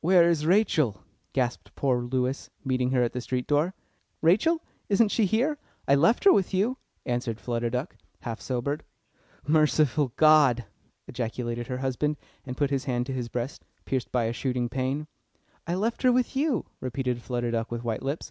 "Where 0.00 0.28
is 0.30 0.46
Rachel?" 0.46 1.02
gasped 1.32 1.74
poor 1.74 2.00
Lewis, 2.00 2.50
meeting 2.64 2.92
her 2.92 3.02
at 3.02 3.12
the 3.12 3.20
street 3.20 3.48
door. 3.48 3.74
"Rachel! 4.22 4.62
isn't 4.88 5.08
she 5.08 5.24
here? 5.26 5.58
I 5.88 5.96
left 5.96 6.22
her 6.22 6.32
with 6.32 6.54
you," 6.54 6.78
answered 7.04 7.40
Flutter 7.40 7.68
Duck, 7.68 7.96
half 8.20 8.40
sobered. 8.40 8.84
"Merciful 9.44 10.12
God!" 10.14 10.66
ejaculated 11.08 11.66
her 11.66 11.78
husband, 11.78 12.16
and 12.44 12.56
put 12.56 12.70
his 12.70 12.84
hand 12.84 13.06
to 13.06 13.12
his 13.12 13.28
breast, 13.28 13.64
pierced 13.84 14.12
by 14.12 14.26
a 14.26 14.32
shooting 14.32 14.68
pain. 14.68 15.08
"I 15.66 15.74
left 15.74 16.02
her 16.02 16.12
with 16.12 16.36
you," 16.36 16.66
repeated 16.78 17.20
Flutter 17.20 17.50
Duck 17.50 17.68
with 17.72 17.82
white 17.82 18.04
lips. 18.04 18.30